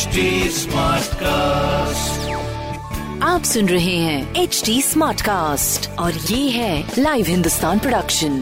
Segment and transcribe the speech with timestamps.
[0.00, 0.66] HD
[1.14, 2.30] cast
[3.22, 8.32] आप सुन रहे हैं एच डी स्मार्ट कास्ट और ये है लाइव हिंदुस्तान प्रोडक्शन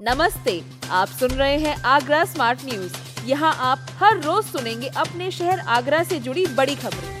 [0.00, 2.92] नमस्ते आप सुन रहे हैं आगरा स्मार्ट न्यूज़
[3.26, 7.17] यहाँ आप हर रोज सुनेंगे अपने शहर आगरा से जुड़ी बड़ी खबरें।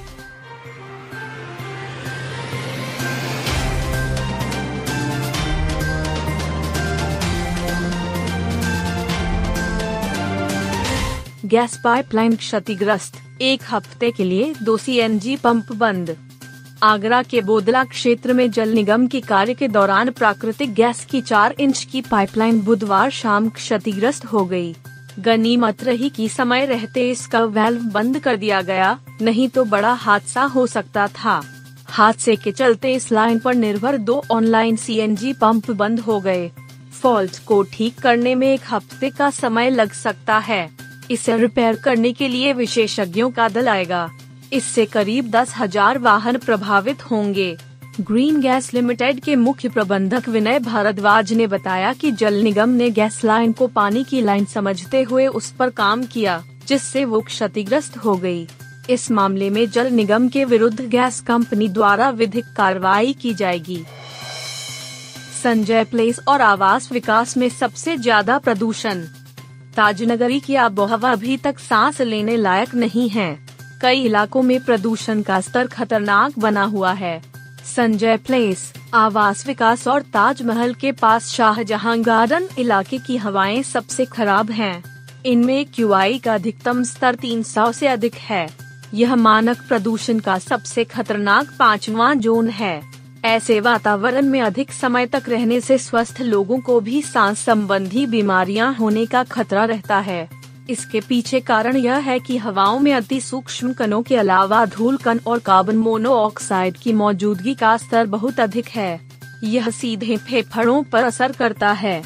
[11.48, 16.14] गैस पाइपलाइन क्षतिग्रस्त। एक हफ़्ते के लिए दो सीएनजी पंप बंद।
[16.82, 21.54] आगरा के बोदला क्षेत्र में जल निगम की कार्य के दौरान प्राकृतिक गैस की चार
[21.60, 24.74] इंच की पाइपलाइन बुधवार शाम क्षतिग्रस्त हो गई।
[25.18, 30.42] गनीमत रही कि समय रहते इसका वेल्व बंद कर दिया गया, नहीं तो बड़ा हादसा
[30.46, 31.40] हो सकता था।
[31.88, 36.50] हादसे के चलते इस लाइन पर निर्भर दो ऑनलाइन सीएनजी पंप बंद हो गए।
[36.92, 40.77] फॉल्ट को ठीक करने में एक हफ़्ते का समय लग सकता है।
[41.10, 44.08] इसे रिपेयर करने के लिए विशेषज्ञों का दल आएगा।
[44.52, 47.56] इससे करीब दस हज़ार वाहन प्रभावित होंगे।
[48.00, 53.20] ग्रीन गैस लिमिटेड के मुख्य प्रबंधक विनय भारद्वाज ने बताया कि जल निगम ने गैस
[53.24, 58.16] लाइन को पानी की लाइन समझते हुए उस पर काम किया, जिससे वो क्षतिग्रस्त हो
[58.16, 58.46] गई।
[58.90, 63.84] इस मामले में जल निगम के विरुद्ध गैस कंपनी द्वारा विधिक कार्रवाई की जाएगी।
[65.42, 69.04] संजय प्लेस और आवास विकास में सबसे ज़्यादा प्रदूषण।
[69.76, 73.38] ताजनगरी की आबोहवा अभी तक सांस लेने लायक नहीं है।
[73.82, 77.22] कई इलाकों में प्रदूषण का स्तर खतरनाक बना हुआ है।
[77.76, 84.50] संजय प्लेस, आवास विकास और ताजमहल के पास शाहजहां गार्डन इलाके की हवाएँ सबसे खराब
[84.50, 84.84] हैं।
[85.26, 88.50] इनमें क्यू का अधिकतम स्तर 300 से अधिक है।
[88.94, 95.22] यह मानक प्रदूषण का सबसे खतरनाक पाँचवा जोन है। ऐसे वातावरण में अधिक समय तक
[95.28, 100.28] रहने से स्वस्थ लोगों को भी सांस संबंधी बीमारियाँ होने का खतरा रहता है।
[100.70, 105.18] इसके पीछे कारण यह है कि हवाओं में अति सूक्ष्म कणों के अलावा धूल कण
[105.26, 109.00] और कार्बन मोनोऑक्साइड की मौजूदगी का स्तर बहुत अधिक है।
[109.44, 112.02] यह सीधे फेफड़ों पर असर करता है।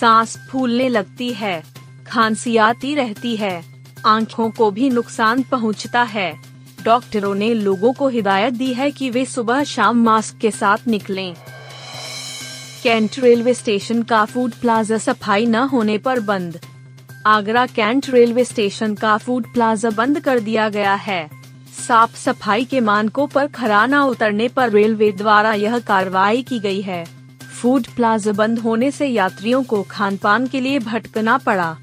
[0.00, 1.62] सांस फूलने लगती है।
[2.06, 3.64] खांसी आती रहती है।
[4.06, 6.55] आँखों को भी नुकसान पहुँचता है।
[6.86, 11.34] डॉक्टरों ने लोगों को हिदायत दी है कि वे सुबह शाम मास्क के साथ निकलें।
[12.82, 16.58] कैंट रेलवे स्टेशन का फ़ूड प्लाजा सफ़ाई न होने पर बंद।
[17.26, 21.28] आगरा कैंट रेलवे स्टेशन का फ़ूड प्लाजा बंद कर दिया गया है।
[21.86, 26.80] साफ़ सफ़ाई के मानकों पर खरा न उतरने पर रेलवे द्वारा यह कार्रवाई की गई
[26.80, 27.04] है।
[27.62, 31.76] फ़ूड प्लाजा बंद होने से यात्रियों को खान पान के लिए भटकना पड़ा।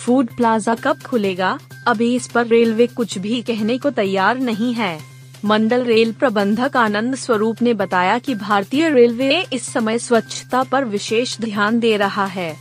[0.00, 1.58] फ़ूड प्लाजा कब खुलेगा?
[1.86, 4.98] अभी इस पर रेलवे कुछ भी कहने को तैयार नहीं है।
[5.44, 11.36] मंडल रेल प्रबंधक आनंद स्वरूप ने बताया कि भारतीय रेलवे इस समय स्वच्छता पर विशेष
[11.40, 12.56] ध्यान दे रहा है।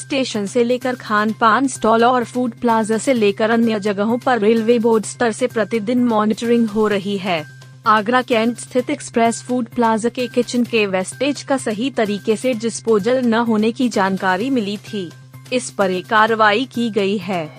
[0.00, 4.78] स्टेशन से लेकर खान पान स्टॉल और फ़ूड प्लाजा से लेकर अन्य जगहों पर रेलवे
[4.78, 7.44] बोर्ड स्तर से प्रतिदिन मॉनिटरिंग हो रही है।
[7.86, 13.22] आगरा कैंट स्थित एक्सप्रेस फ़ूड प्लाजा के किचन के वेस्टेज का सही तरीके से डिस्पोजल
[13.24, 15.10] न होने की जानकारी मिली थी।
[15.52, 17.50] इस पर एक कार्रवाई की गई है।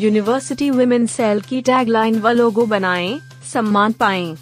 [0.00, 3.20] यूनिवर्सिटी वुमेन सेल की टैगलाइन व लोगो बनाएँ,
[3.52, 4.36] सम्मान पाएँ।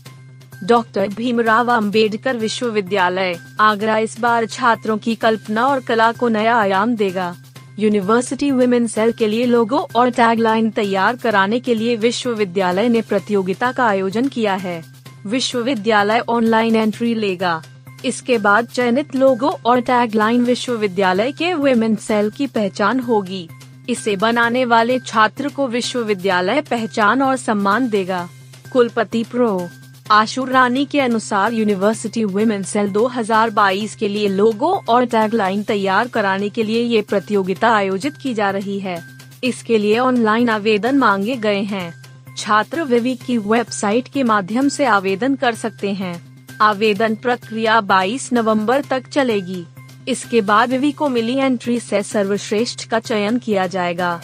[0.64, 6.94] डॉक्टर भीमराव अंबेडकर विश्वविद्यालय आगरा इस बार छात्रों की कल्पना और कला को नया आयाम
[6.96, 7.34] देगा।
[7.78, 13.72] यूनिवर्सिटी वुमेन सेल के लिए लोगो और टैगलाइन तैयार कराने के लिए विश्वविद्यालय ने प्रतियोगिता
[13.72, 14.82] का आयोजन किया है।
[15.26, 17.62] विश्वविद्यालय ऑनलाइन एंट्री लेगा।
[18.05, 23.49] इसके बाद चयनित लोगो और टैगलाइन विश्वविद्यालय के वेमेन सेल की पहचान होगी।
[23.88, 28.28] इसे बनाने वाले छात्र को विश्वविद्यालय पहचान और सम्मान देगा।
[28.72, 29.69] कुलपति प्रो.
[30.11, 36.49] आशुर रानी के अनुसार यूनिवर्सिटी वुमेन सेल 2022 के लिए लोगो और टैगलाइन तैयार कराने
[36.49, 39.05] के लिए ये प्रतियोगिता आयोजित की जा रही है।
[39.44, 42.05] इसके लिए ऑनलाइन आवेदन मांगे गए हैं।
[42.37, 46.29] छात्र विवि की वेबसाइट के माध्यम से आवेदन कर सकते हैं।
[46.60, 49.65] आवेदन प्रक्रिया 22 नवंबर तक चलेगी।
[50.09, 54.21] इसके बाद विवि को मिली एंट्री से सर्वश्रेष्ठ का चयन किया जाएगा।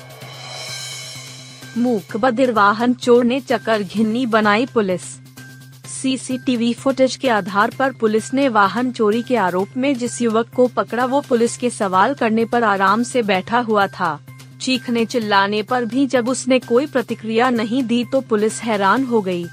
[1.78, 5.02] मूक बधिर वाहन चोर ने चक्कर घिन्नी बनाई पुलिस।
[6.02, 10.66] सीसीटीवी फुटेज के आधार पर पुलिस ने वाहन चोरी के आरोप में जिस युवक को
[10.66, 14.18] पकड़ा वो पुलिस के सवाल करने पर आराम से बैठा हुआ था।
[14.60, 19.46] चीखने चिल्लाने पर भी जब उसने कोई प्रतिक्रिया नहीं दी तो पुलिस हैरान हो गई।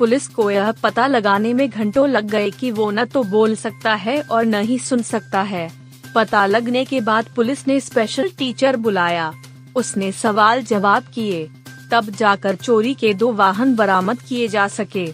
[0.00, 3.94] पुलिस को यह पता लगाने में घंटों लग गए कि वो न तो बोल सकता
[3.94, 5.70] है और न ही सुन सकता है।
[6.14, 9.32] पता लगने के बाद पुलिस ने स्पेशल टीचर बुलाया।
[9.76, 11.48] उसने सवाल जवाब किए।
[11.92, 15.04] तब जाकर चोरी के दो वाहन बरामद किए जा सके।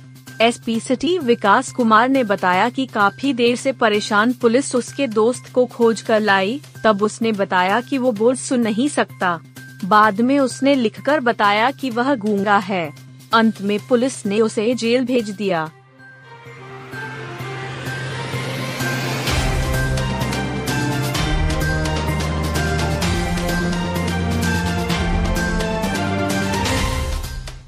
[0.40, 5.64] एसपी सिटी विकास कुमार ने बताया कि काफ़ी देर से परेशान पुलिस उसके दोस्त को
[5.66, 9.40] खोज कर लाई। तब उसने बताया कि वो बोल सुन नहीं सकता।
[9.84, 15.04] बाद में उसने लिखकर बताया कि वह गूँगा है। अंत में पुलिस ने उसे जेल
[15.04, 15.70] भेज दिया।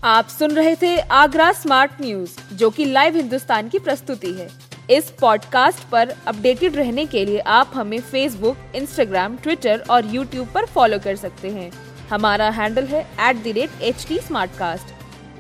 [0.05, 4.51] आप सुन रहे थे आगरा स्मार्ट न्यूज़, जो कि लाइव हिंदुस्तान की प्रस्तुति है।
[4.91, 10.67] इस पॉडकास्ट पर अपडेटेड रहने के लिए आप हमें फेसबुक इंस्टाग्राम ट्विटर और यूट्यूब पर
[10.67, 11.71] फॉलो कर सकते हैं।
[12.11, 14.19] हमारा हैंडल है at the rate H T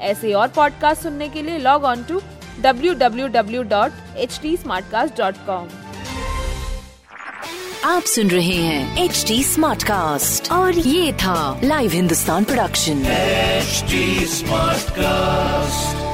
[0.01, 2.21] ऐसे और पॉडकास्ट सुनने के लिए log on to
[2.61, 5.69] W W W dot H T smart cast dot com
[7.85, 13.03] आप सुन रहे हैं एच डी स्मार्ट कास्ट और ये था live Hindustan production
[14.27, 16.08] smart Smartcast.